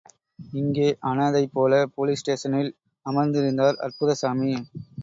இங்கே 0.53 0.87
அநாதைபோல, 1.03 1.83
போலீஸ் 1.95 2.23
ஸ்டேஷனில் 2.23 2.71
அமர்ந்திருந்தார் 3.05 3.81
அற்புதசாமி. 3.87 4.53